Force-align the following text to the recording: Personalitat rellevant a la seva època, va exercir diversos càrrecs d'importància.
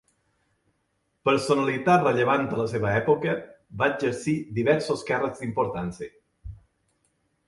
Personalitat 1.29 2.05
rellevant 2.07 2.47
a 2.55 2.57
la 2.61 2.65
seva 2.71 2.93
època, 3.01 3.35
va 3.81 3.89
exercir 3.97 4.35
diversos 4.61 5.05
càrrecs 5.11 5.45
d'importància. 5.45 6.11